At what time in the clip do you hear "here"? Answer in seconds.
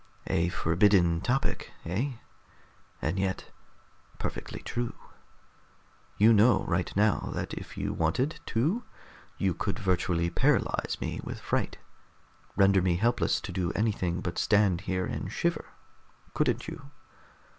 14.89-15.05